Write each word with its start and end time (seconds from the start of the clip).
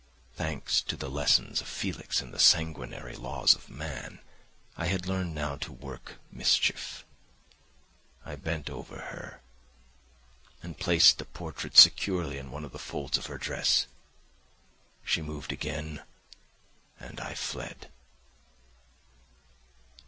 Thanks 0.33 0.81
to 0.81 0.97
the 0.97 1.11
lessons 1.11 1.61
of 1.61 1.67
Felix 1.67 2.21
and 2.23 2.33
the 2.33 2.39
sanguinary 2.39 3.15
laws 3.15 3.53
of 3.53 3.69
man, 3.69 4.17
I 4.75 4.87
had 4.87 5.05
learned 5.05 5.35
now 5.35 5.57
to 5.57 5.71
work 5.71 6.13
mischief. 6.31 7.05
I 8.25 8.35
bent 8.35 8.67
over 8.67 8.97
her 8.97 9.41
and 10.63 10.79
placed 10.79 11.19
the 11.19 11.25
portrait 11.25 11.77
securely 11.77 12.39
in 12.39 12.49
one 12.49 12.65
of 12.65 12.71
the 12.71 12.79
folds 12.79 13.19
of 13.19 13.27
her 13.27 13.37
dress. 13.37 13.85
She 15.03 15.21
moved 15.21 15.51
again, 15.51 16.01
and 16.99 17.19
I 17.19 17.35
fled. 17.35 17.91